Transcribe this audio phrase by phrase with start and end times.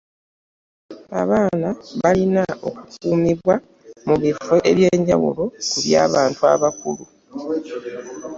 [1.21, 1.69] Abaana
[2.01, 3.55] balina okukuumibwa
[4.07, 7.03] mu bifo eby’enjawulo ku by’abantu abakulu.